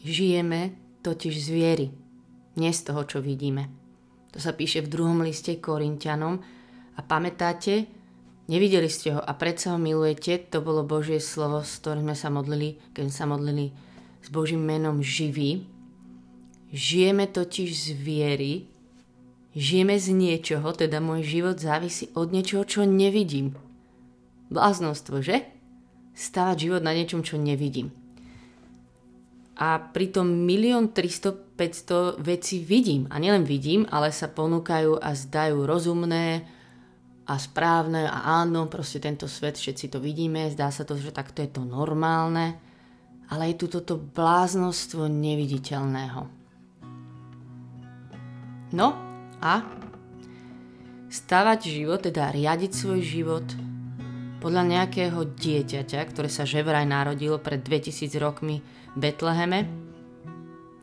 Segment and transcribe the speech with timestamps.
[0.00, 0.72] Žijeme
[1.04, 1.86] totiž z viery,
[2.56, 3.68] nie z toho, čo vidíme.
[4.32, 6.40] To sa píše v druhom liste Korintianom
[6.96, 7.84] a pamätáte,
[8.48, 12.32] nevideli ste ho a predsa ho milujete, to bolo Božie slovo, s ktorým sme sa
[12.32, 13.66] modlili, keď sme sa modlili
[14.24, 15.68] s Božím menom živý.
[16.72, 18.52] Žijeme totiž z viery,
[19.52, 23.52] žijeme z niečoho, teda môj život závisí od niečoho, čo nevidím.
[24.48, 25.44] Bláznostvo, že?
[26.16, 27.99] Stávať život na niečom, čo nevidím
[29.60, 33.04] a pritom milión 300 500 vecí vidím.
[33.12, 36.48] A nielen vidím, ale sa ponúkajú a zdajú rozumné
[37.28, 41.44] a správne a áno, proste tento svet, všetci to vidíme, zdá sa to, že takto
[41.44, 42.56] je to normálne,
[43.28, 46.26] ale je tu toto bláznostvo neviditeľného.
[48.72, 48.88] No
[49.44, 49.60] a
[51.12, 53.46] stavať život, teda riadiť svoj život
[54.40, 58.64] podľa nejakého dieťaťa, ktoré sa že vraj narodilo pred 2000 rokmi
[58.96, 59.68] v Betleheme,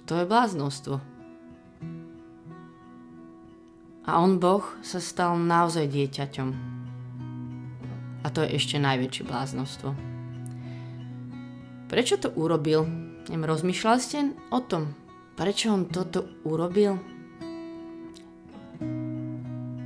[0.08, 1.02] to je bláznostvo.
[4.08, 6.50] A on, Boh, sa stal naozaj dieťaťom.
[8.24, 9.92] A to je ešte najväčšie bláznostvo.
[11.92, 12.88] Prečo to urobil?
[13.28, 14.96] Nem rozmýšľali ste o tom?
[15.36, 16.96] Prečo on toto urobil?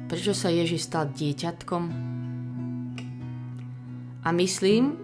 [0.06, 2.11] Prečo sa Ježiš stal dieťatkom?
[4.22, 5.02] A myslím,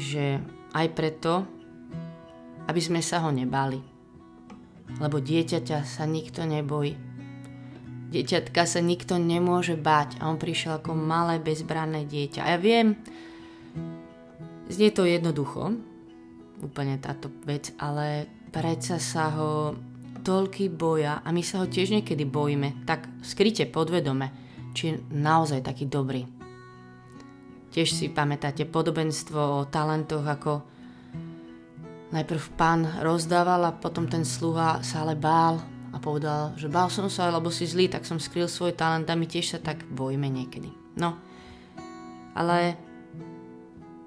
[0.00, 0.40] že
[0.72, 1.44] aj preto,
[2.66, 3.80] aby sme sa ho nebali.
[4.96, 6.96] Lebo dieťaťa sa nikto nebojí.
[8.06, 12.40] Dieťatka sa nikto nemôže báť a on prišiel ako malé bezbranné dieťa.
[12.46, 12.96] A ja viem,
[14.70, 15.74] znie to jednoducho,
[16.62, 19.76] úplne táto vec, ale predsa sa ho
[20.22, 24.32] toľky boja a my sa ho tiež niekedy bojíme, tak skryte podvedome,
[24.72, 26.35] či je naozaj taký dobrý.
[27.76, 30.64] Tiež si pamätáte podobenstvo o talentoch, ako
[32.08, 35.60] najprv pán rozdával a potom ten sluha sa ale bál
[35.92, 39.12] a povedal, že bál som sa, lebo si zlý, tak som skryl svoj talent a
[39.12, 40.72] my tiež sa tak bojíme niekedy.
[40.96, 41.20] No,
[42.32, 42.80] ale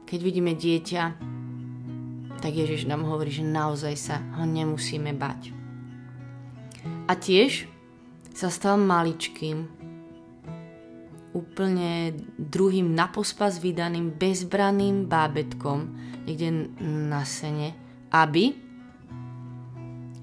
[0.10, 1.04] keď vidíme dieťa,
[2.42, 5.54] tak Ježiš nám hovorí, že naozaj sa ho nemusíme bať.
[7.06, 7.70] A tiež
[8.34, 9.79] sa stal maličkým,
[11.34, 15.94] úplne druhým napospas vydaným bezbranným bábetkom
[16.26, 17.78] niekde na sene,
[18.10, 18.54] aby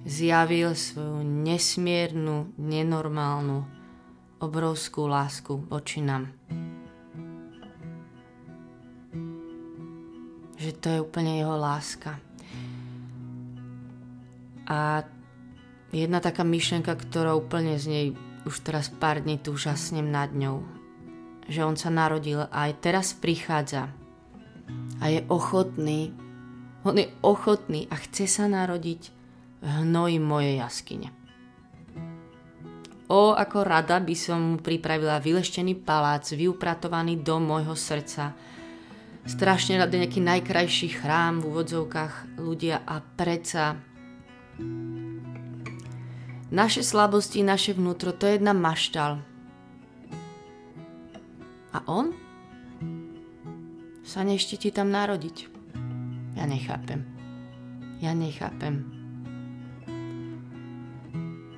[0.06, 3.66] zjavil svoju nesmiernu, nenormálnu,
[4.42, 6.30] obrovskú lásku voči nám.
[10.56, 12.18] Že to je úplne jeho láska.
[14.66, 15.06] A
[15.94, 18.06] jedna taká myšlenka, ktorá úplne z nej
[18.46, 20.75] už teraz pár dní tu žasnem nad ňou
[21.46, 23.90] že on sa narodil a aj teraz prichádza
[24.98, 26.10] a je ochotný,
[26.82, 29.02] on je ochotný a chce sa narodiť
[29.62, 31.08] v hnoji mojej jaskyne.
[33.06, 38.34] O, ako rada by som mu pripravila vyleštený palác, vyupratovaný do môjho srdca.
[39.22, 43.78] Strašne rada nejaký najkrajší chrám v úvodzovkách ľudia a predsa
[46.50, 49.22] naše slabosti, naše vnútro, to je jedna maštal,
[51.76, 52.16] a on
[54.00, 55.52] sa neštíti tam narodiť.
[56.40, 57.04] Ja nechápem.
[58.00, 58.96] Ja nechápem.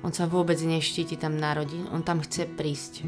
[0.03, 3.07] On sa vôbec neštíti tam narodiť, on tam chce prísť.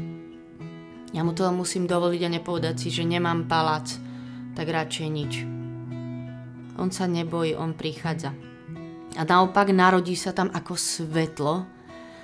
[1.12, 3.92] Ja mu to musím dovoliť a nepovedať si, že nemám palác,
[4.56, 5.32] tak radšej nič.
[6.80, 8.32] On sa nebojí, on prichádza.
[9.20, 11.68] A naopak narodí sa tam ako svetlo,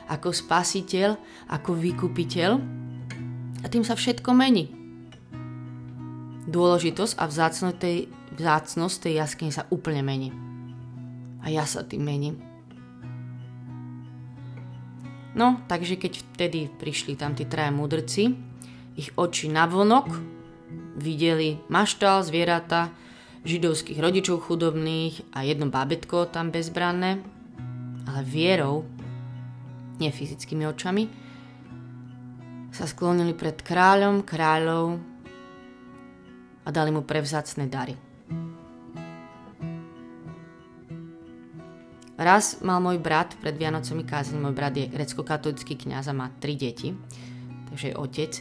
[0.08, 1.20] ako spasiteľ,
[1.52, 2.50] ako vykupiteľ
[3.60, 4.77] a tým sa všetko mení.
[6.48, 8.08] Dôležitosť a vzácnosť tej,
[8.40, 10.32] vzácnosť tej jaskyne sa úplne mení.
[11.44, 12.40] A ja sa tým mením.
[15.36, 18.34] No, takže keď vtedy prišli tam tí traja mudrci,
[18.98, 20.10] ich oči navonok
[20.98, 22.90] videli maštal, zvieratá,
[23.46, 27.22] židovských rodičov chudobných a jedno bábetko tam bezbranné,
[28.10, 28.82] ale vierou,
[30.02, 31.06] nie fyzickými očami,
[32.74, 34.98] sa sklonili pred kráľom kráľov
[36.68, 37.96] a dali mu prevzácne dary.
[42.18, 46.58] Raz mal môj brat pred Vianocami kázeň, môj brat je grecko-katolický kňaz a má tri
[46.58, 46.92] deti,
[47.72, 48.32] takže je otec.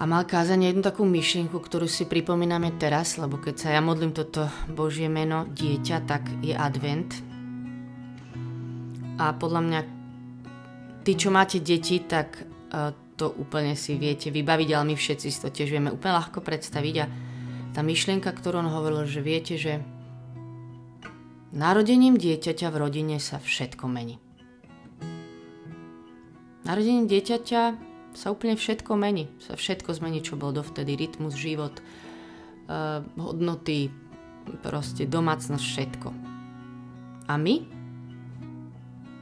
[0.00, 4.16] A mal kázanie jednu takú myšlienku, ktorú si pripomíname teraz, lebo keď sa ja modlím
[4.16, 7.12] toto Božie meno dieťa, tak je advent.
[9.20, 9.80] A podľa mňa,
[11.04, 15.38] tí, čo máte deti, tak uh, to úplne si viete vybaviť, ale my všetci si
[15.44, 17.06] to tiež vieme úplne ľahko predstaviť a
[17.76, 19.84] tá myšlienka, ktorú on hovoril, že viete, že
[21.50, 24.22] Narodením dieťaťa v rodine sa všetko mení.
[26.62, 27.62] Narodením dieťaťa
[28.14, 29.26] sa úplne všetko mení.
[29.42, 30.94] Sa všetko zmení, čo bol dovtedy.
[30.94, 31.74] Rytmus, život,
[32.70, 33.90] uh, hodnoty,
[34.62, 36.08] proste domácnosť, všetko.
[37.26, 37.54] A my?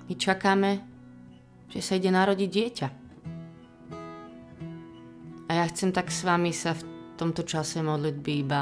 [0.05, 0.85] My čakáme,
[1.73, 2.89] že sa ide narodiť dieťa.
[5.49, 6.85] A ja chcem tak s vami sa v
[7.17, 8.61] tomto čase modliť by iba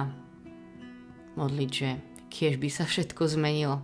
[1.37, 1.91] modliť, že
[2.33, 3.83] kiež by sa všetko zmenilo.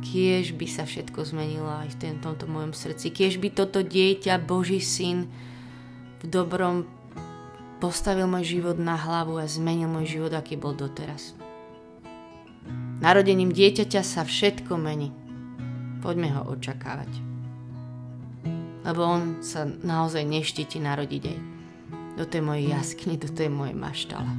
[0.00, 3.12] Kiež by sa všetko zmenilo aj v tomto mojom srdci.
[3.12, 5.28] Kiež by toto dieťa, Boží syn,
[6.22, 6.88] v dobrom
[7.82, 11.36] postavil môj život na hlavu a zmenil môj život, aký bol doteraz.
[12.98, 15.14] Narodením dieťaťa sa všetko mení.
[16.02, 17.27] Poďme ho očakávať.
[18.88, 21.38] Lebo on sa naozaj neštíti narodiť aj
[22.16, 24.32] do tej mojej jaskyne, do tej mojej maštale.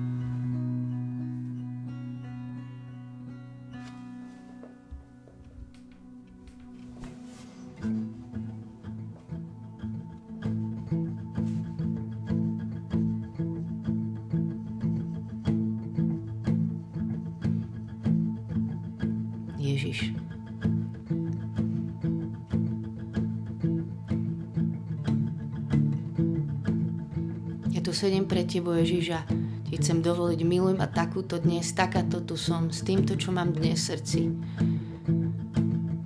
[19.61, 20.28] Ježiš.
[27.99, 29.27] Sedím pre Tebou, Ježiš, a
[29.67, 33.75] Ti chcem dovoliť, milujem a takúto dnes, takáto tu som, s týmto, čo mám dnes
[33.75, 34.21] v srdci.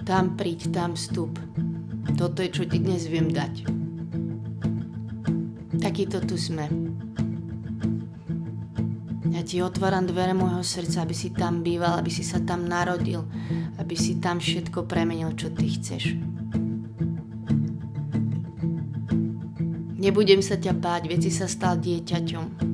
[0.02, 1.38] Tam príď, tam vstup.
[2.18, 3.70] Toto je, čo Ti dnes viem dať.
[5.86, 6.66] Takýto tu sme.
[9.30, 13.22] Ja ti otváram dvere môjho srdca, aby si tam býval, aby si sa tam narodil,
[13.78, 16.33] aby si tam všetko premenil, čo ty chceš.
[20.04, 22.73] Nebudem sa ťa báť, veci sa stal dieťaťom.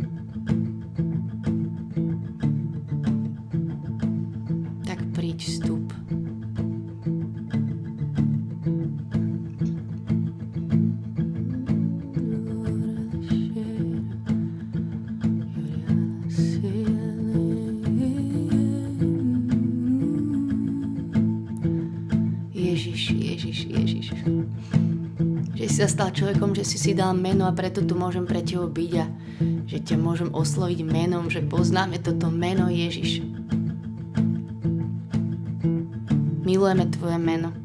[25.80, 28.92] Sa stal človekom, že si si dal meno a preto tu môžem pre teba byť
[29.00, 29.06] a
[29.64, 33.24] že ťa môžem osloviť menom, že poznáme toto meno Ježiš.
[36.44, 37.56] Milujeme tvoje meno.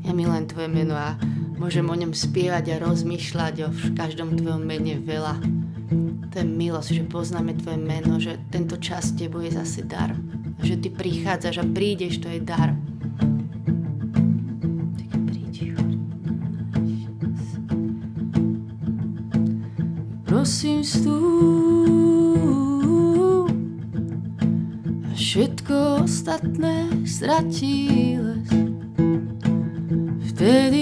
[0.00, 1.20] Ja milujem tvoje meno a
[1.60, 5.44] môžem o ňom spievať a rozmýšľať o každom tvojom mene veľa.
[6.32, 10.16] To je milosť, že poznáme tvoje meno, že tento čas tebo je zase dar.
[10.64, 12.72] Že ty prichádzaš a prídeš, to je dar.
[20.42, 21.86] Prosím vstúp
[25.06, 28.50] a všetko ostatné stratí les.
[30.34, 30.81] Vtedy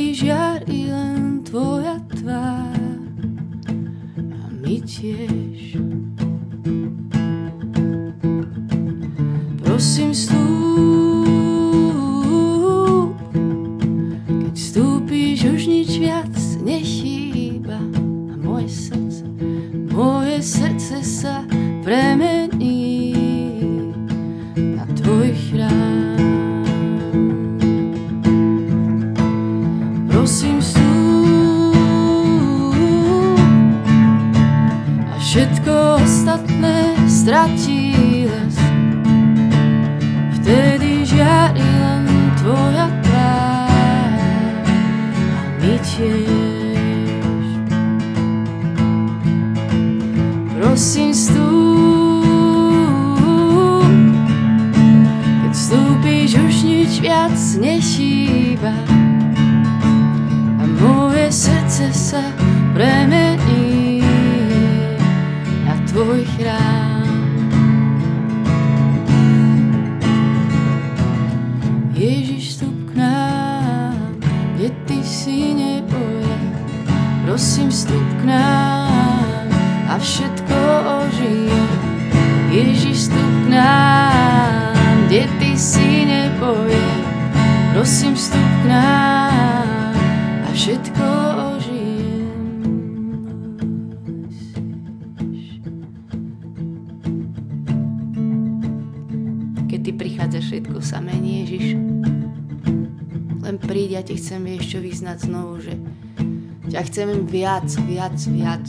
[25.31, 25.80] na
[77.91, 79.51] vstup k nám
[79.91, 80.59] a všetko
[81.03, 81.63] ožije.
[82.55, 86.87] Ježiš vstup k nám, kde ty si neboje.
[87.75, 89.91] Prosím vstup k nám
[90.47, 91.07] a všetko
[91.59, 92.15] ožije.
[99.67, 101.75] Keď všetko sa mení, Ježiš.
[103.43, 105.75] Len príď, ja ti chcem ešte vyznať znovu, že
[106.71, 108.67] ťa chcem viac, viac, viac.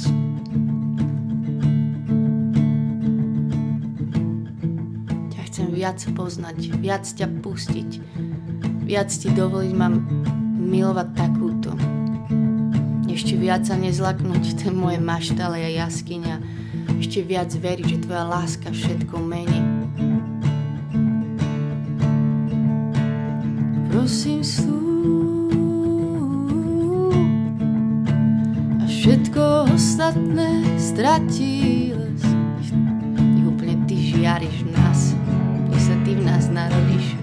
[5.51, 7.89] chcem viac poznať, viac ťa pustiť,
[8.87, 9.91] viac ti dovoliť ma
[10.55, 11.75] milovať takúto.
[13.11, 16.39] Ešte viac sa nezlaknúť ten moje maštale a jaskyňa,
[17.03, 19.59] ešte viac veriť, že tvoja láska všetko mení.
[23.91, 24.90] Prosím, slúb
[29.01, 32.21] všetko ostatné stratí les.
[33.17, 35.17] Nech úplne ty žiariš nás,
[35.73, 37.17] nech sa ty v nás narodíš,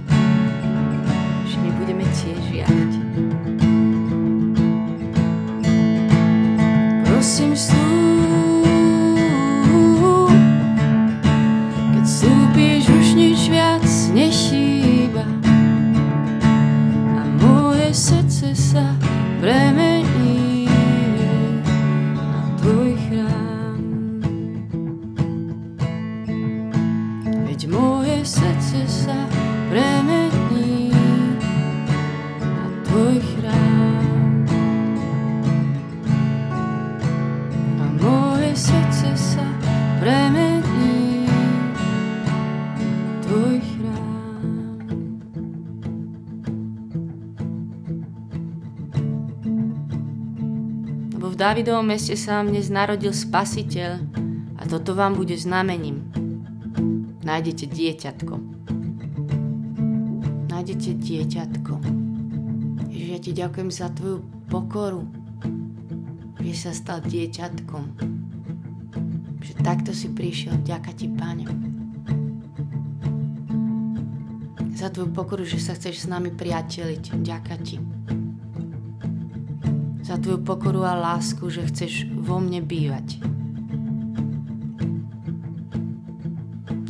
[51.48, 54.04] Dávidovom meste sa vám dnes narodil spasiteľ
[54.60, 56.04] a toto vám bude znamením.
[57.24, 58.34] Nájdete dieťatko.
[60.52, 61.72] Nájdete dieťatko.
[62.92, 65.08] Ježiš, ja ti ďakujem za tvoju pokoru,
[66.44, 67.84] že sa stal dieťatkom.
[69.40, 70.52] Že takto si prišiel.
[70.68, 71.48] Ďaká ti, Pane.
[74.76, 77.24] Za tvoju pokoru, že sa chceš s nami priateliť.
[77.24, 77.80] Ďaká ti
[80.18, 83.22] tvoju pokoru a lásku, že chceš vo mne bývať.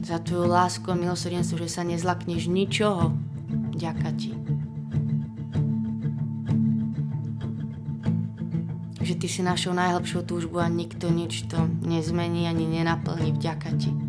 [0.02, 3.12] Za tvoju lásku a milosrdenstvo, že sa nezlakneš ničoho.
[3.76, 4.32] Ďaká ti.
[9.04, 13.36] Že ty si našou najhlbšou túžbu a nikto nič to nezmení ani nenaplní.
[13.36, 14.07] Vďaka ti.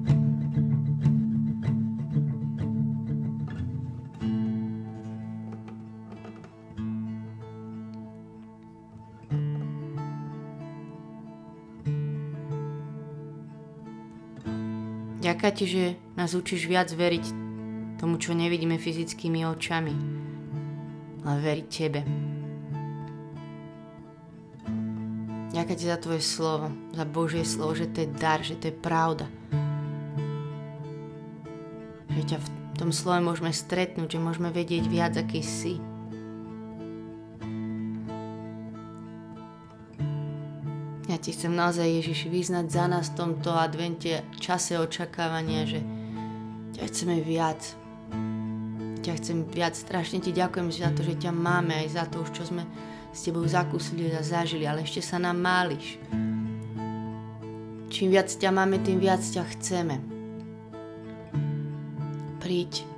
[15.19, 15.83] Ďaká ti, že
[16.15, 17.25] nás učíš viac veriť
[17.99, 19.91] tomu, čo nevidíme fyzickými očami,
[21.27, 22.01] ale veriť tebe.
[25.51, 28.75] Ďaká ti za tvoje slovo, za Božie slovo, že to je dar, že to je
[28.79, 29.27] pravda.
[32.15, 32.47] Že ťa v
[32.79, 35.83] tom slove môžeme stretnúť, že môžeme vedieť viac, aký si.
[41.29, 45.85] Ti chcem naozaj Ježiš vyznať za nás v tomto advente čase očakávania, že
[46.73, 47.61] ťa chceme viac.
[49.05, 49.77] Ťa chcem viac.
[49.77, 52.65] Strašne ti ďakujem za to, že ťa máme aj za to už, čo sme
[53.13, 56.01] s tebou zakúsili a zažili, ale ešte sa nám máliš.
[57.93, 60.01] Čím viac ťa máme, tým viac ťa chceme.
[62.41, 62.89] Príď.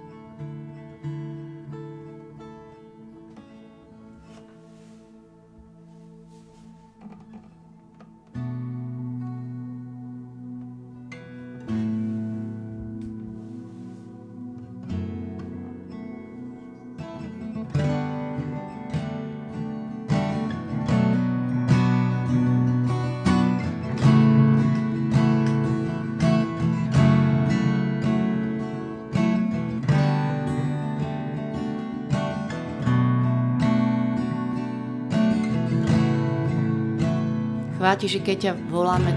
[38.02, 39.14] Chváti, že keď ťa voláme,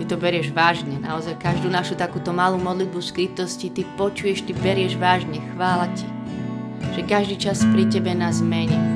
[0.00, 0.96] ty to berieš vážne.
[0.96, 5.36] Naozaj každú našu takúto malú modlitbu skrytosti ty počuješ, ty berieš vážne.
[5.52, 6.08] Chvála ti,
[6.96, 8.91] že každý čas pri tebe nás mení.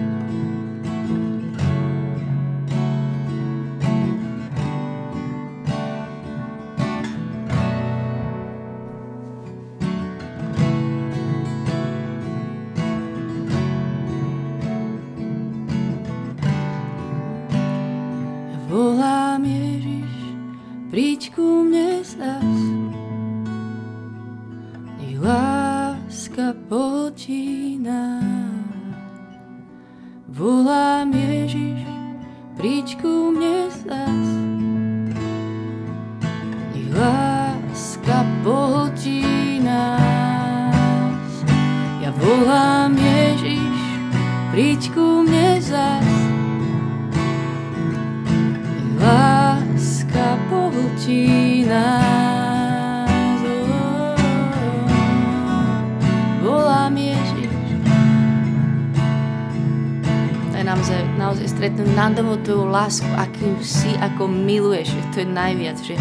[61.27, 65.99] Naozaj stretnúť na domu tvoju lásku, akým si, ako miluješ, že to je najviac, že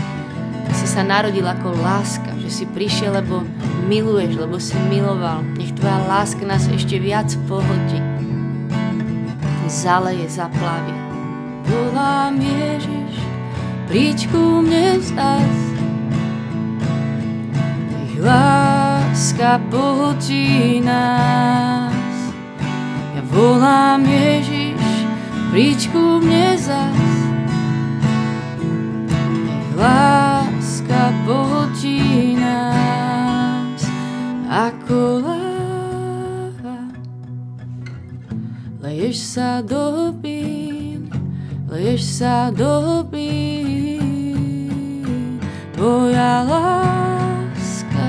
[0.70, 3.42] si sa narodil ako láska, že si prišiel, lebo
[3.90, 5.42] miluješ, lebo si miloval.
[5.58, 7.98] Nech tvoja láska nás ešte viac pohltí.
[9.66, 10.94] Zaleje, zaplaví.
[11.74, 13.18] Volám Ježiš,
[13.90, 15.58] príď ku mne zás.
[17.90, 21.98] Nech láska pohltí nás.
[23.18, 24.65] Ja volám Ježiš,
[25.56, 27.16] príď ku mne zás.
[29.40, 33.88] Nech láska pohltí nás
[34.52, 36.92] ako láva.
[38.84, 41.08] Leješ sa do hlbín,
[41.72, 42.68] leješ sa do
[43.08, 44.28] hlbín,
[45.72, 48.08] tvoja láska.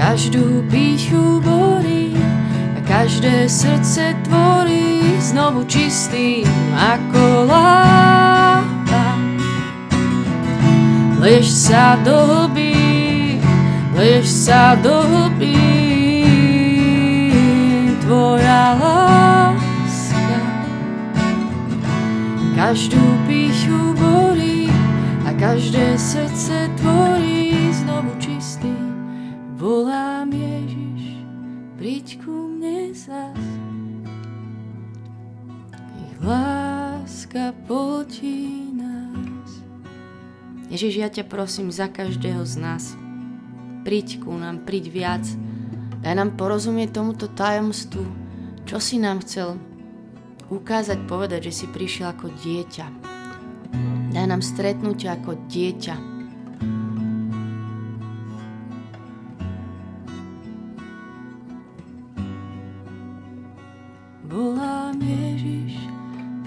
[0.00, 1.99] Každú píchu borí
[2.90, 6.42] každé srdce tvorí znovu čistým
[6.74, 9.14] ako láva.
[11.22, 13.38] Leješ sa do hlbín,
[13.94, 15.54] leješ sa do hlbín,
[18.02, 20.40] tvoja láska.
[22.58, 22.98] Každú
[23.30, 24.66] píchu borí
[25.30, 28.74] a každé srdce tvorí znovu čistý.
[29.54, 30.19] Volám
[36.20, 39.50] láska potí nás.
[40.68, 42.84] Ježiš, ja ťa prosím za každého z nás.
[43.82, 45.24] Príď ku nám, príď viac.
[46.00, 48.04] Daj nám porozumieť tomuto tajomstvu,
[48.68, 49.56] čo si nám chcel
[50.52, 52.86] ukázať, povedať, že si prišiel ako dieťa.
[54.12, 56.09] Daj nám stretnutie ako dieťa.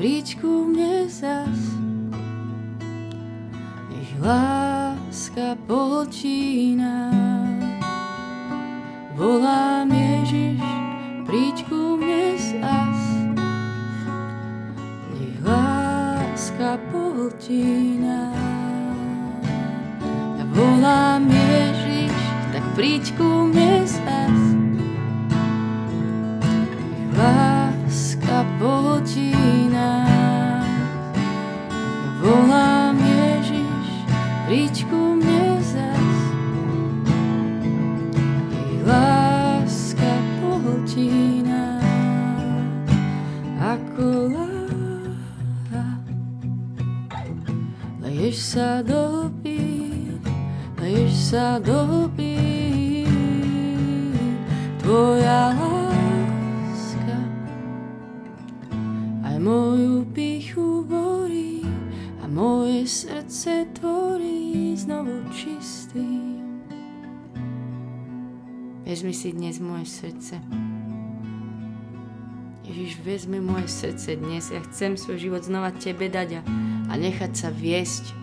[0.04, 1.80] Príď ku mne zas.
[3.88, 7.88] Nech láska pohltí nás.
[9.16, 10.60] Volám Ježiš,
[11.24, 13.00] príď ku mne zas.
[15.16, 17.96] Nech láska pohltí.
[20.36, 22.12] Ja volám Ježiš,
[22.52, 23.53] tak príď ku mne
[48.54, 50.22] sa do hlbín,
[50.78, 53.10] leješ sa do hlbín,
[54.78, 57.18] tvoja láska
[59.26, 61.66] aj moju pichu borí
[62.22, 66.62] a moje srdce tvorí znovu čistým.
[68.86, 70.38] Vezmi si dnes moje srdce.
[72.70, 74.54] Ježiš, vezmi moje srdce dnes.
[74.54, 76.42] Ja chcem svoj život znova Tebe dať a,
[76.94, 78.23] a nechať sa viesť.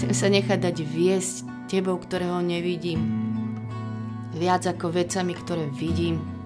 [0.00, 3.04] Chcem sa nechať dať viesť Tebou, ktorého nevidím.
[4.32, 6.39] Viac ako vecami, ktoré vidím.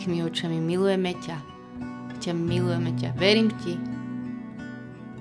[0.00, 1.36] Fyzickými očami, milujeme ťa.
[2.24, 3.12] Ťa milujeme ťa.
[3.20, 3.76] Verím Ti.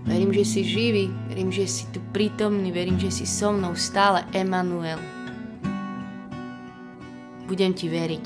[0.08, 4.24] Verím, že si živý, verím, že si tu prítomný, verím, že si so mnou stále
[4.32, 4.96] Emanuel.
[7.44, 8.26] Budem ti veriť.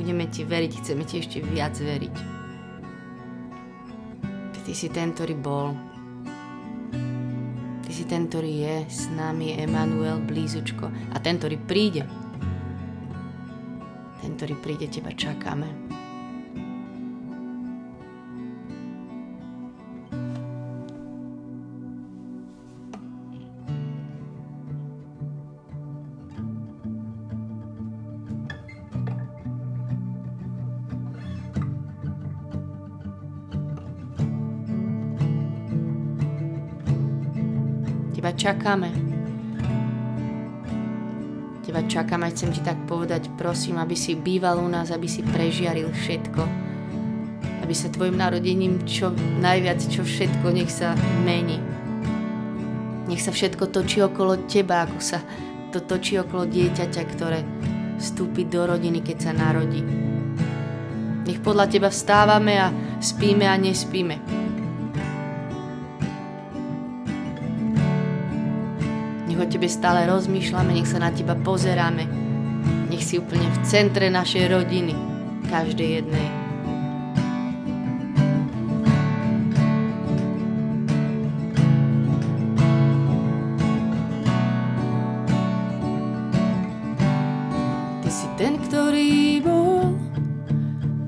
[0.00, 2.16] Budeme ti veriť, chceme ti ešte viac veriť.
[4.64, 5.93] Ty si ten, ktorý bol.
[8.04, 10.92] Si ten, ktorý je s nami, Emanuel, blízučko.
[10.92, 12.04] A ten, ktorý príde.
[14.20, 15.83] Ten, ktorý príde, teba čakáme.
[38.44, 38.92] Čakáme.
[41.64, 45.24] teba čakám a chcem ti tak povedať, prosím, aby si býval u nás, aby si
[45.24, 46.44] prežiaril všetko.
[47.64, 50.92] Aby sa tvojim narodením čo najviac, čo všetko, nech sa
[51.24, 51.56] mení.
[53.08, 55.24] Nech sa všetko točí okolo teba, ako sa
[55.72, 57.40] to točí okolo dieťaťa, ktoré
[57.96, 59.80] vstúpi do rodiny, keď sa narodí.
[61.24, 62.68] Nech podľa teba vstávame a
[63.00, 64.33] spíme a nespíme.
[69.34, 72.06] Nech o tebe stále rozmýšľame, nech sa na teba pozeráme.
[72.86, 74.94] Nech si úplne v centre našej rodiny,
[75.50, 76.28] každej jednej.
[88.06, 89.98] Ty si ten, ktorý bol,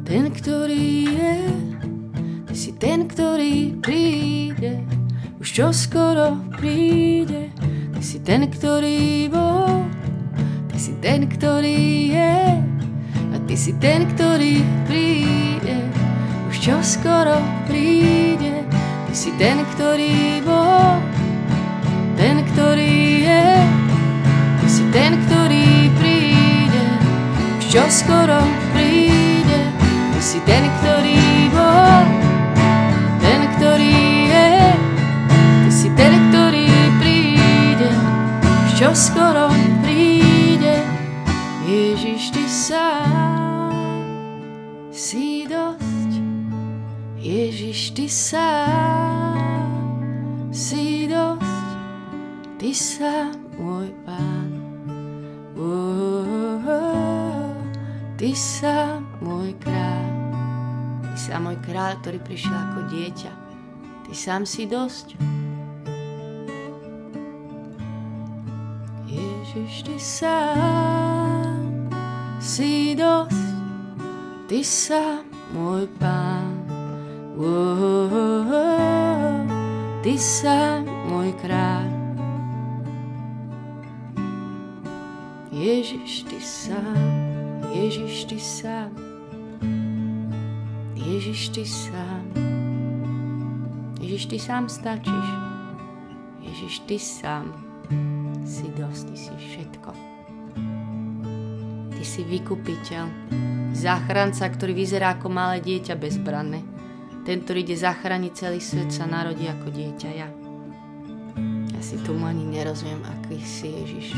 [0.02, 1.36] ten, ktorý je,
[2.50, 4.82] ty si ten, ktorý príde,
[5.38, 7.54] už čo skoro príde.
[8.06, 9.82] Si ten, ktorý bol,
[10.70, 12.38] ty si ten, ktorý je,
[13.34, 15.82] a ty si ten, ktorý príde,
[16.46, 17.34] už čo skoro
[17.66, 18.62] príde.
[19.10, 21.02] Ty si ten, ktorý bol,
[22.14, 23.46] ten, ktorý je,
[24.62, 26.86] ty si ten, ktorý príde,
[27.58, 28.38] už čo skoro
[28.70, 29.74] príde.
[30.14, 32.15] Ty si ten, ktorý bol,
[38.86, 39.50] čo skoro
[39.82, 40.78] príde.
[41.66, 43.98] Ježiš, ty sám
[44.94, 46.22] si dosť,
[47.18, 49.42] Ježiš, ty sám
[50.54, 51.66] si dosť,
[52.62, 54.54] ty sám môj pán.
[55.58, 56.62] Oh,
[58.14, 60.14] ty sám môj kráľ.
[61.10, 63.34] Ty sám môj kráľ, ktorý prišiel ako dieťa.
[64.06, 65.18] Ty sám si dosť.
[69.56, 71.88] Ježiš, ty sám
[72.44, 73.56] si dosť.
[74.52, 75.24] Ty sám
[75.56, 76.60] môj pán.
[77.40, 78.52] Oh,
[80.04, 81.88] ty sám môj kráľ.
[85.48, 87.00] Ježiš, ty sám,
[87.72, 88.92] Ježiš, ty sám,
[91.00, 92.28] Ježiš, ty sám,
[94.04, 95.28] Ježiš, ty sám stačíš,
[96.44, 97.65] Ježiš, ty sám
[98.46, 99.90] si dosť, ty si všetko.
[101.96, 103.04] Ty si vykupiteľ,
[103.76, 106.62] záchranca, ktorý vyzerá ako malé dieťa bezbranné.
[107.26, 110.10] Ten, ktorý ide zachrániť celý svet, sa narodí ako dieťa.
[110.14, 110.28] Ja,
[111.74, 114.14] ja si tomu ani nerozumiem, aký si Ježiš.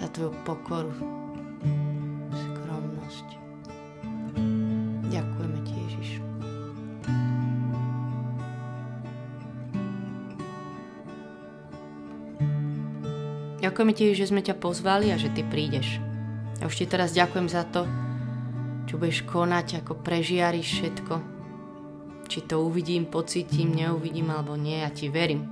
[0.00, 0.92] Za tvoju pokoru,
[13.76, 16.00] Ďakujeme ti, že sme ťa pozvali a že ty prídeš.
[16.56, 17.84] Ja už ti teraz ďakujem za to,
[18.88, 21.14] čo budeš konať, ako prežiariš všetko.
[22.24, 25.44] Či to uvidím, pocítim, neuvidím alebo nie, ja ti verím.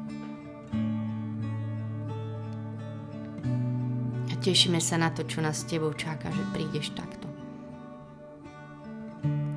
[4.32, 7.28] A tešíme sa na to, čo nás s tebou čaká, že prídeš takto.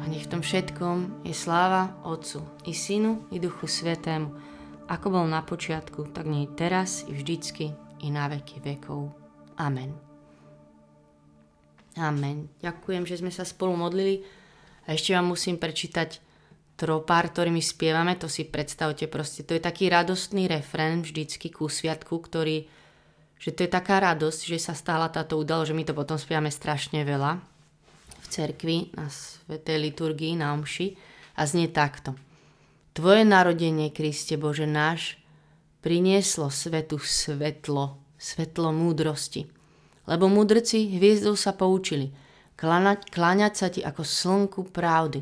[0.03, 4.27] A nech v tom všetkom je sláva Otcu, i Synu, i Duchu Svetému,
[4.91, 9.10] ako bol na počiatku, tak nie teraz, i vždycky, i na veky vekov.
[9.57, 10.07] Amen.
[11.97, 12.49] Amen.
[12.62, 14.21] Ďakujem, že sme sa spolu modlili.
[14.86, 16.21] A ešte vám musím prečítať
[16.77, 19.41] tropár, ktorý my spievame, to si predstavte proste.
[19.43, 22.69] To je taký radostný refrén vždycky ku sviatku, ktorý,
[23.41, 26.53] že to je taká radosť, že sa stála táto udalo, že my to potom spievame
[26.53, 27.41] strašne veľa
[28.21, 30.93] v cerkvi, na svetej liturgii, na omši
[31.33, 32.13] a znie takto.
[32.93, 35.17] Tvoje narodenie, Kriste Bože náš,
[35.81, 39.45] prinieslo svetu svetlo, svetlo múdrosti.
[40.07, 42.11] Lebo mudrci hviezdou sa poučili
[42.57, 45.21] kláňať, kláňať sa ti ako slnku pravdy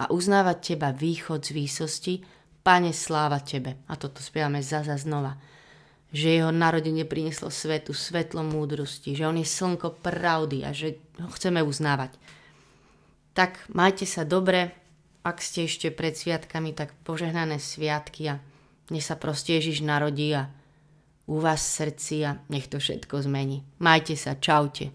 [0.00, 2.14] a uznávať teba východ z výsosti,
[2.60, 3.80] Pane sláva tebe.
[3.88, 5.40] A toto spievame zaza znova.
[6.12, 11.30] Že jeho narodenie prinieslo svetu, svetlo múdrosti, že on je slnko pravdy a že ho
[11.32, 12.20] chceme uznávať.
[13.32, 14.76] Tak majte sa dobre,
[15.24, 18.44] ak ste ešte pred sviatkami, tak požehnané sviatky a
[18.90, 20.50] nech sa proste Ježiš narodí a
[21.30, 23.62] u vás srdci a nech to všetko zmení.
[23.78, 24.90] Majte sa, čaute.